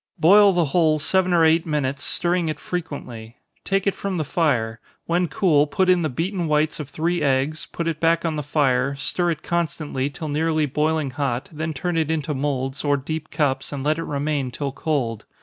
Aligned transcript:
Boil 0.17 0.51
the 0.51 0.65
whole 0.65 0.97
seven 0.97 1.31
or 1.31 1.45
eight 1.45 1.63
minutes, 1.63 2.03
stirring 2.03 2.49
it 2.49 2.59
frequently. 2.59 3.37
Take 3.63 3.85
it 3.85 3.93
from 3.93 4.17
the 4.17 4.23
fire 4.23 4.79
when 5.05 5.27
cool, 5.27 5.67
put 5.67 5.89
in 5.91 6.01
the 6.01 6.09
beaten 6.09 6.47
whites 6.47 6.79
of 6.79 6.89
three 6.89 7.21
eggs, 7.21 7.67
put 7.71 7.87
it 7.87 7.99
back 7.99 8.25
on 8.25 8.35
the 8.35 8.41
fire, 8.41 8.95
stir 8.95 9.29
it 9.29 9.43
constantly 9.43 10.09
till 10.09 10.27
nearly 10.29 10.65
boiling 10.65 11.11
hot, 11.11 11.49
then 11.51 11.71
turn 11.71 11.97
it 11.97 12.09
into 12.09 12.33
moulds, 12.33 12.83
or 12.83 12.97
deep 12.97 13.29
cups, 13.29 13.71
and 13.71 13.83
let 13.83 13.99
it 13.99 14.03
remain 14.05 14.49
till 14.49 14.71
cold. 14.71 15.25